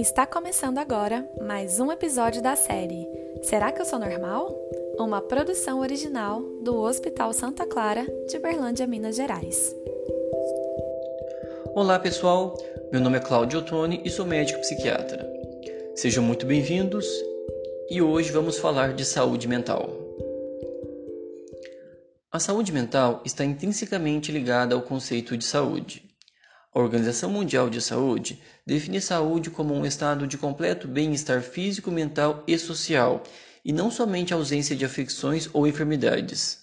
Está 0.00 0.24
começando 0.24 0.78
agora 0.78 1.28
mais 1.42 1.78
um 1.78 1.92
episódio 1.92 2.40
da 2.40 2.56
série 2.56 3.06
Será 3.42 3.70
que 3.70 3.82
eu 3.82 3.84
sou 3.84 3.98
normal? 3.98 4.50
Uma 4.98 5.20
produção 5.20 5.80
original 5.80 6.40
do 6.64 6.74
Hospital 6.80 7.34
Santa 7.34 7.66
Clara 7.66 8.06
de 8.26 8.38
Berlândia, 8.38 8.86
Minas 8.86 9.16
Gerais. 9.16 9.76
Olá 11.74 11.98
pessoal, 11.98 12.56
meu 12.90 12.98
nome 12.98 13.18
é 13.18 13.20
Cláudio 13.20 13.58
Ottoni 13.58 14.00
e 14.02 14.08
sou 14.08 14.24
médico 14.24 14.60
psiquiatra. 14.60 15.30
Sejam 15.94 16.24
muito 16.24 16.46
bem-vindos 16.46 17.06
e 17.90 18.00
hoje 18.00 18.32
vamos 18.32 18.58
falar 18.58 18.94
de 18.94 19.04
saúde 19.04 19.46
mental. 19.46 19.90
A 22.32 22.40
saúde 22.40 22.72
mental 22.72 23.20
está 23.22 23.44
intrinsecamente 23.44 24.32
ligada 24.32 24.74
ao 24.74 24.80
conceito 24.80 25.36
de 25.36 25.44
saúde. 25.44 26.09
A 26.72 26.78
Organização 26.78 27.28
Mundial 27.30 27.68
de 27.68 27.80
Saúde 27.80 28.40
define 28.64 29.00
saúde 29.00 29.50
como 29.50 29.74
um 29.74 29.84
estado 29.84 30.24
de 30.24 30.38
completo 30.38 30.86
bem-estar 30.86 31.42
físico, 31.42 31.90
mental 31.90 32.44
e 32.46 32.56
social, 32.56 33.24
e 33.64 33.72
não 33.72 33.90
somente 33.90 34.32
ausência 34.32 34.76
de 34.76 34.84
afecções 34.84 35.50
ou 35.52 35.66
enfermidades. 35.66 36.60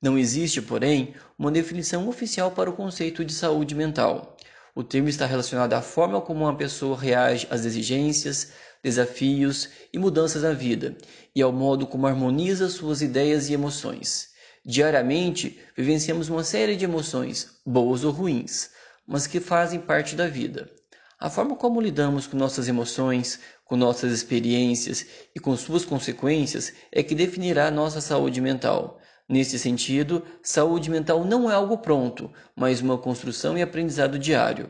Não 0.00 0.16
existe, 0.16 0.62
porém, 0.62 1.14
uma 1.38 1.50
definição 1.50 2.08
oficial 2.08 2.52
para 2.52 2.70
o 2.70 2.72
conceito 2.72 3.22
de 3.22 3.34
saúde 3.34 3.74
mental. 3.74 4.34
O 4.74 4.82
termo 4.82 5.10
está 5.10 5.26
relacionado 5.26 5.74
à 5.74 5.82
forma 5.82 6.18
como 6.22 6.44
uma 6.44 6.56
pessoa 6.56 6.98
reage 6.98 7.46
às 7.50 7.66
exigências, 7.66 8.52
desafios 8.82 9.68
e 9.92 9.98
mudanças 9.98 10.42
na 10.42 10.54
vida, 10.54 10.96
e 11.36 11.42
ao 11.42 11.52
modo 11.52 11.86
como 11.86 12.06
harmoniza 12.06 12.70
suas 12.70 13.02
ideias 13.02 13.50
e 13.50 13.52
emoções. 13.52 14.30
Diariamente, 14.64 15.60
vivenciamos 15.76 16.30
uma 16.30 16.42
série 16.42 16.76
de 16.76 16.86
emoções, 16.86 17.58
boas 17.66 18.04
ou 18.04 18.10
ruins, 18.10 18.70
mas 19.06 19.26
que 19.26 19.40
fazem 19.40 19.80
parte 19.80 20.14
da 20.14 20.26
vida. 20.26 20.70
A 21.18 21.30
forma 21.30 21.54
como 21.54 21.80
lidamos 21.80 22.26
com 22.26 22.36
nossas 22.36 22.66
emoções, 22.68 23.38
com 23.64 23.76
nossas 23.76 24.12
experiências 24.12 25.06
e 25.34 25.38
com 25.38 25.56
suas 25.56 25.84
consequências 25.84 26.72
é 26.90 27.02
que 27.02 27.14
definirá 27.14 27.70
nossa 27.70 28.00
saúde 28.00 28.40
mental. 28.40 29.00
Nesse 29.28 29.58
sentido, 29.58 30.24
saúde 30.42 30.90
mental 30.90 31.24
não 31.24 31.50
é 31.50 31.54
algo 31.54 31.78
pronto, 31.78 32.30
mas 32.56 32.80
uma 32.80 32.98
construção 32.98 33.56
e 33.56 33.62
aprendizado 33.62 34.18
diário. 34.18 34.68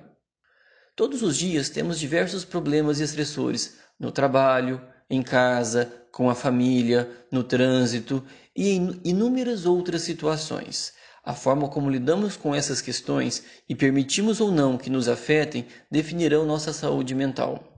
Todos 0.94 1.22
os 1.22 1.38
dias 1.38 1.70
temos 1.70 1.98
diversos 1.98 2.44
problemas 2.44 3.00
e 3.00 3.05
estressores 3.05 3.78
no 3.98 4.12
trabalho, 4.12 4.80
em 5.08 5.22
casa, 5.22 5.91
com 6.12 6.28
a 6.28 6.34
família, 6.34 7.10
no 7.30 7.42
trânsito 7.42 8.22
e 8.55 8.69
em 8.70 9.00
inúmeras 9.05 9.64
outras 9.64 10.03
situações. 10.03 10.92
A 11.25 11.34
forma 11.34 11.69
como 11.69 11.89
lidamos 11.89 12.37
com 12.37 12.53
essas 12.53 12.81
questões 12.81 13.45
e 13.69 13.75
permitimos 13.77 14.41
ou 14.41 14.51
não 14.51 14.77
que 14.77 14.91
nos 14.91 15.09
afetem 15.09 15.67
definirão 15.89 16.45
nossa 16.45 16.73
saúde 16.73 17.15
mental. 17.15 17.73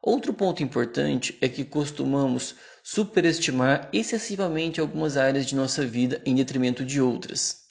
Outro 0.00 0.32
ponto 0.32 0.62
importante 0.62 1.36
é 1.40 1.48
que 1.48 1.64
costumamos 1.64 2.54
superestimar 2.84 3.88
excessivamente 3.92 4.80
algumas 4.80 5.16
áreas 5.16 5.46
de 5.46 5.56
nossa 5.56 5.84
vida 5.84 6.22
em 6.24 6.36
detrimento 6.36 6.84
de 6.84 7.00
outras. 7.00 7.64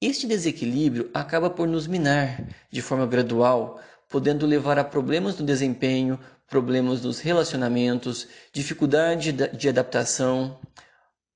Este 0.00 0.26
desequilíbrio 0.26 1.08
acaba 1.14 1.48
por 1.48 1.68
nos 1.68 1.86
minar 1.86 2.44
de 2.72 2.82
forma 2.82 3.06
gradual, 3.06 3.80
podendo 4.08 4.46
levar 4.46 4.80
a 4.80 4.84
problemas 4.84 5.38
no 5.38 5.46
desempenho, 5.46 6.18
problemas 6.48 7.02
nos 7.02 7.20
relacionamentos, 7.20 8.26
dificuldade 8.52 9.30
de 9.30 9.68
adaptação, 9.68 10.58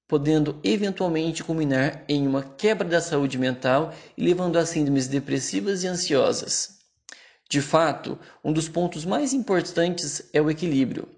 podendo 0.07 0.59
eventualmente 0.63 1.43
culminar 1.43 2.05
em 2.09 2.27
uma 2.27 2.43
quebra 2.43 2.89
da 2.89 3.01
saúde 3.01 3.39
mental 3.39 3.95
e 4.17 4.25
levando 4.25 4.59
a 4.59 4.67
síndromes 4.67 5.09
depressivas 5.09 5.83
e 5.83 5.87
ansiosas. 5.87 6.79
De 7.49 7.61
fato, 7.61 8.19
um 8.45 8.53
dos 8.53 8.69
pontos 8.69 9.05
mais 9.05 9.33
importantes 9.33 10.29
é 10.33 10.41
o 10.41 10.51
equilíbrio. 10.51 11.09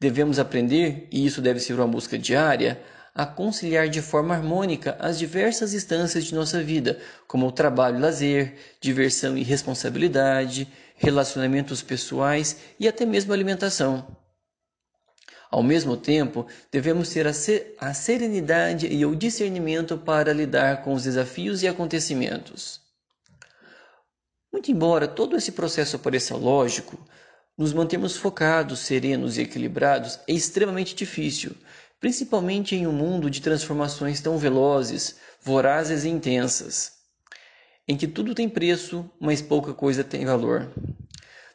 Devemos 0.00 0.38
aprender, 0.38 1.08
e 1.10 1.24
isso 1.26 1.40
deve 1.40 1.60
ser 1.60 1.74
uma 1.74 1.86
busca 1.86 2.18
diária, 2.18 2.80
a 3.14 3.26
conciliar 3.26 3.88
de 3.88 4.00
forma 4.00 4.34
harmônica 4.34 4.96
as 4.98 5.18
diversas 5.18 5.74
instâncias 5.74 6.24
de 6.24 6.34
nossa 6.34 6.62
vida, 6.62 6.98
como 7.26 7.46
o 7.46 7.52
trabalho 7.52 7.98
e 7.98 8.00
lazer, 8.00 8.54
diversão 8.80 9.36
e 9.36 9.42
responsabilidade, 9.42 10.68
relacionamentos 10.96 11.82
pessoais 11.82 12.58
e 12.78 12.86
até 12.86 13.04
mesmo 13.04 13.32
alimentação. 13.32 14.16
Ao 15.50 15.64
mesmo 15.64 15.96
tempo, 15.96 16.46
devemos 16.70 17.08
ter 17.08 17.26
a, 17.26 17.92
serenidade 17.92 18.86
e 18.86 19.04
o 19.04 19.16
discernimento 19.16 19.98
para 19.98 20.32
lidar 20.32 20.82
com 20.82 20.94
os 20.94 21.02
desafios 21.02 21.62
e 21.62 21.68
acontecimentos. 21.68 22.80
Muito 24.52 24.70
embora 24.70 25.08
todo 25.08 25.36
esse 25.36 25.50
processo 25.50 25.98
pareça 25.98 26.36
lógico, 26.36 26.98
nos 27.58 27.72
mantermos 27.72 28.16
focados, 28.16 28.78
serenos 28.80 29.36
e 29.36 29.42
equilibrados 29.42 30.20
é 30.28 30.32
extremamente 30.32 30.94
difícil, 30.94 31.56
principalmente 31.98 32.76
em 32.76 32.86
um 32.86 32.92
mundo 32.92 33.28
de 33.28 33.42
transformações 33.42 34.20
tão 34.20 34.38
velozes, 34.38 35.16
vorazes 35.42 36.04
e 36.04 36.08
intensas, 36.08 36.92
em 37.88 37.96
que 37.96 38.06
tudo 38.06 38.36
tem 38.36 38.48
preço, 38.48 39.10
mas 39.20 39.42
pouca 39.42 39.74
coisa 39.74 40.04
tem 40.04 40.24
valor 40.24 40.72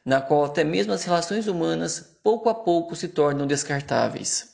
na 0.05 0.21
qual 0.21 0.45
até 0.45 0.63
mesmo 0.63 0.93
as 0.93 1.03
relações 1.03 1.47
humanas 1.47 1.99
pouco 2.23 2.47
a 2.47 2.53
pouco 2.53 2.95
se 2.95 3.07
tornam 3.07 3.47
descartáveis. 3.47 4.53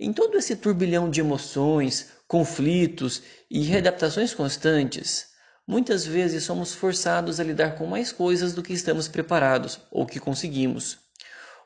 Em 0.00 0.12
todo 0.12 0.38
esse 0.38 0.56
turbilhão 0.56 1.10
de 1.10 1.20
emoções, 1.20 2.10
conflitos 2.26 3.22
e 3.50 3.62
readaptações 3.62 4.32
constantes, 4.32 5.28
muitas 5.66 6.06
vezes 6.06 6.42
somos 6.42 6.74
forçados 6.74 7.38
a 7.38 7.44
lidar 7.44 7.76
com 7.76 7.86
mais 7.86 8.10
coisas 8.10 8.54
do 8.54 8.62
que 8.62 8.72
estamos 8.72 9.06
preparados 9.06 9.78
ou 9.90 10.06
que 10.06 10.18
conseguimos, 10.18 10.98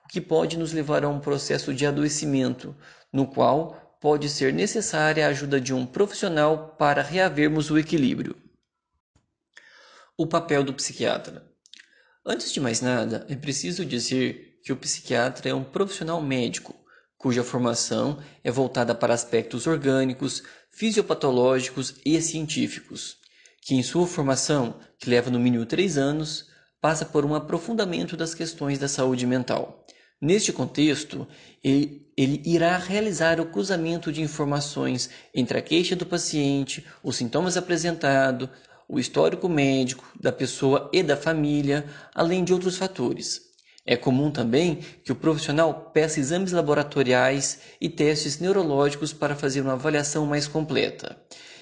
o 0.04 0.08
que 0.08 0.20
pode 0.20 0.58
nos 0.58 0.72
levar 0.72 1.04
a 1.04 1.08
um 1.08 1.20
processo 1.20 1.72
de 1.72 1.86
adoecimento, 1.86 2.76
no 3.12 3.26
qual 3.26 3.96
pode 4.00 4.28
ser 4.28 4.52
necessária 4.52 5.26
a 5.26 5.30
ajuda 5.30 5.60
de 5.60 5.72
um 5.72 5.86
profissional 5.86 6.74
para 6.78 7.02
reavermos 7.02 7.70
o 7.70 7.78
equilíbrio. 7.78 8.36
O 10.16 10.26
papel 10.26 10.62
do 10.62 10.74
psiquiatra. 10.74 11.55
Antes 12.28 12.52
de 12.52 12.58
mais 12.58 12.80
nada, 12.80 13.24
é 13.28 13.36
preciso 13.36 13.84
dizer 13.84 14.58
que 14.64 14.72
o 14.72 14.76
psiquiatra 14.76 15.48
é 15.48 15.54
um 15.54 15.62
profissional 15.62 16.20
médico 16.20 16.74
cuja 17.16 17.44
formação 17.44 18.18
é 18.42 18.50
voltada 18.50 18.94
para 18.94 19.14
aspectos 19.14 19.66
orgânicos, 19.66 20.42
fisiopatológicos 20.72 21.94
e 22.04 22.20
científicos, 22.20 23.16
que 23.62 23.76
em 23.76 23.82
sua 23.82 24.08
formação, 24.08 24.78
que 24.98 25.08
leva 25.08 25.30
no 25.30 25.38
mínimo 25.38 25.64
três 25.64 25.96
anos, 25.96 26.48
passa 26.80 27.04
por 27.04 27.24
um 27.24 27.34
aprofundamento 27.34 28.16
das 28.16 28.34
questões 28.34 28.78
da 28.78 28.88
saúde 28.88 29.24
mental. 29.24 29.86
Neste 30.20 30.52
contexto, 30.52 31.28
ele, 31.62 32.10
ele, 32.16 32.42
irá 32.44 32.76
realizar 32.76 33.40
o 33.40 33.46
cruzamento 33.46 34.12
de 34.12 34.20
informações 34.20 35.10
entre 35.34 35.58
a 35.58 35.62
queixa 35.62 35.94
do 35.94 36.06
paciente, 36.06 36.86
os 37.02 37.16
sintomas 37.16 37.56
apresentados, 37.56 38.48
o 38.88 38.98
histórico 38.98 39.48
médico 39.48 40.04
da 40.20 40.32
pessoa 40.32 40.90
e 40.92 41.02
da 41.02 41.16
família, 41.16 41.86
além 42.14 42.44
de 42.44 42.52
outros 42.52 42.76
fatores. 42.76 43.42
É 43.84 43.96
comum 43.96 44.32
também 44.32 44.80
que 45.04 45.12
o 45.12 45.16
profissional 45.16 45.92
peça 45.94 46.18
exames 46.18 46.50
laboratoriais 46.50 47.60
e 47.80 47.88
testes 47.88 48.40
neurológicos 48.40 49.12
para 49.12 49.36
fazer 49.36 49.60
uma 49.60 49.74
avaliação 49.74 50.26
mais 50.26 50.48
completa. 50.48 51.16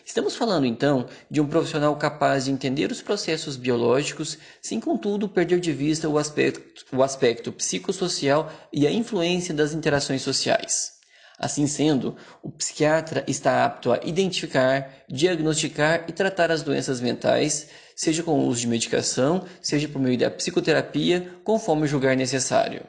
Estamos 0.06 0.36
falando 0.36 0.66
então 0.66 1.06
de 1.30 1.40
um 1.40 1.46
profissional 1.46 1.96
capaz 1.96 2.44
de 2.44 2.50
entender 2.50 2.90
os 2.90 3.02
processos 3.02 3.56
biológicos, 3.56 4.38
sem 4.60 4.78
contudo 4.80 5.28
perder 5.28 5.60
de 5.60 5.72
vista 5.72 6.08
o 6.08 6.18
aspecto, 6.18 6.84
o 6.94 7.02
aspecto 7.02 7.52
psicossocial 7.52 8.50
e 8.72 8.86
a 8.86 8.92
influência 8.92 9.54
das 9.54 9.72
interações 9.72 10.22
sociais. 10.22 10.93
Assim 11.38 11.66
sendo, 11.66 12.16
o 12.42 12.50
psiquiatra 12.50 13.24
está 13.26 13.64
apto 13.64 13.92
a 13.92 14.00
identificar, 14.04 15.04
diagnosticar 15.08 16.04
e 16.08 16.12
tratar 16.12 16.50
as 16.50 16.62
doenças 16.62 17.00
mentais, 17.00 17.68
seja 17.96 18.22
com 18.22 18.38
o 18.38 18.46
uso 18.46 18.60
de 18.60 18.68
medicação, 18.68 19.44
seja 19.60 19.88
por 19.88 20.00
meio 20.00 20.16
da 20.16 20.30
psicoterapia, 20.30 21.38
conforme 21.42 21.88
julgar 21.88 22.16
necessário. 22.16 22.86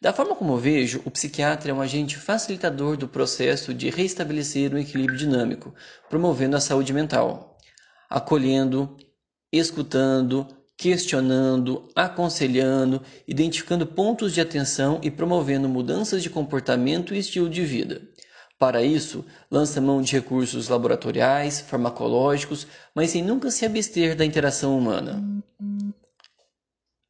Da 0.00 0.12
forma 0.12 0.34
como 0.34 0.58
vejo, 0.58 1.00
o 1.04 1.10
psiquiatra 1.10 1.70
é 1.70 1.74
um 1.74 1.80
agente 1.80 2.16
facilitador 2.16 2.96
do 2.96 3.08
processo 3.08 3.72
de 3.72 3.88
restabelecer 3.88 4.74
um 4.74 4.78
equilíbrio 4.78 5.16
dinâmico, 5.16 5.74
promovendo 6.10 6.56
a 6.56 6.60
saúde 6.60 6.92
mental, 6.92 7.56
acolhendo, 8.10 8.96
escutando, 9.50 10.46
questionando, 10.76 11.88
aconselhando, 11.94 13.00
identificando 13.26 13.86
pontos 13.86 14.34
de 14.34 14.40
atenção 14.40 15.00
e 15.02 15.10
promovendo 15.10 15.68
mudanças 15.68 16.22
de 16.22 16.28
comportamento 16.28 17.14
e 17.14 17.18
estilo 17.18 17.48
de 17.48 17.64
vida. 17.64 18.02
Para 18.58 18.82
isso, 18.82 19.24
lança 19.50 19.80
mão 19.80 20.00
de 20.00 20.12
recursos 20.12 20.68
laboratoriais, 20.68 21.60
farmacológicos, 21.60 22.66
mas 22.94 23.10
sem 23.10 23.22
nunca 23.22 23.50
se 23.50 23.66
abster 23.66 24.16
da 24.16 24.24
interação 24.24 24.76
humana. 24.76 25.22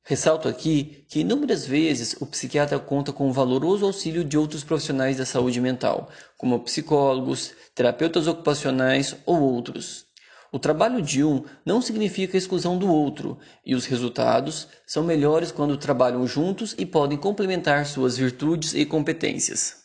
Ressalto 0.09 0.49
aqui 0.49 1.05
que 1.09 1.21
inúmeras 1.21 1.67
vezes 1.67 2.17
o 2.21 2.27
psiquiatra 2.27 2.79
conta 2.79 3.13
com 3.13 3.29
o 3.29 3.33
valoroso 3.33 3.85
auxílio 3.85 4.23
de 4.23 4.39
outros 4.39 4.63
profissionais 4.63 5.17
da 5.17 5.27
saúde 5.27 5.61
mental, 5.61 6.09
como 6.37 6.61
psicólogos, 6.61 7.53
terapeutas 7.75 8.29
ocupacionais 8.29 9.17
ou 9.27 9.41
outros. 9.41 10.06
O 10.53 10.59
trabalho 10.59 11.03
de 11.03 11.25
um 11.25 11.45
não 11.65 11.81
significa 11.81 12.37
a 12.37 12.39
exclusão 12.39 12.79
do 12.79 12.91
outro, 12.91 13.39
e 13.65 13.75
os 13.75 13.87
resultados 13.87 14.69
são 14.87 15.03
melhores 15.03 15.51
quando 15.51 15.77
trabalham 15.77 16.27
juntos 16.27 16.75
e 16.79 16.87
podem 16.87 17.19
complementar 17.19 17.87
suas 17.87 18.17
virtudes 18.17 18.75
e 18.75 18.87
competências. 18.87 19.85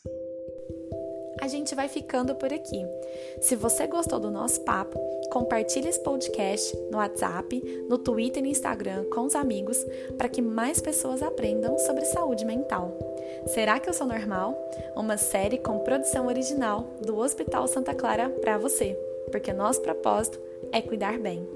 A 1.42 1.48
gente 1.48 1.74
vai 1.74 1.88
ficando 1.88 2.36
por 2.36 2.54
aqui. 2.54 2.86
Se 3.42 3.56
você 3.56 3.88
gostou 3.88 4.20
do 4.20 4.30
nosso 4.30 4.62
papo, 4.62 5.00
compartilhe 5.32 5.88
esse 5.88 6.00
podcast 6.04 6.78
no 6.92 7.00
WhatsApp, 7.00 7.60
no 7.90 7.98
Twitter 7.98 8.44
e 8.44 8.46
no 8.46 8.52
Instagram 8.52 9.06
com 9.12 9.22
os 9.22 9.34
amigos 9.34 9.84
para 10.20 10.30
que 10.30 10.40
mais 10.40 10.80
pessoas 10.80 11.24
aprendam 11.24 11.80
sobre 11.80 12.06
saúde 12.06 12.46
mental. 12.46 12.96
Será 13.48 13.80
que 13.80 13.90
eu 13.90 13.94
sou 13.94 14.06
normal? 14.06 14.56
Uma 14.96 15.18
série 15.18 15.58
com 15.58 15.80
produção 15.80 16.28
original 16.28 16.86
do 17.04 17.18
Hospital 17.18 17.68
Santa 17.68 17.96
Clara 17.96 18.30
para 18.30 18.60
você, 18.60 18.94
porque 19.32 19.52
nosso 19.52 19.82
propósito 19.82 20.40
é 20.72 20.82
cuidar 20.82 21.18
bem. 21.20 21.48